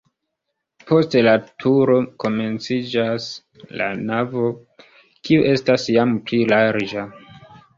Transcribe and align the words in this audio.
Post 0.91 1.17
la 1.27 1.33
turo 1.63 1.97
komenciĝas 2.23 3.27
la 3.83 3.91
navo, 4.07 4.49
kiu 5.29 5.47
estas 5.53 5.87
jam 5.99 6.17
pli 6.31 6.41
larĝa. 6.55 7.07